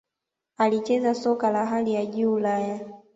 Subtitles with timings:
[0.57, 2.87] alicheza soka la hali ya Juu Ulaya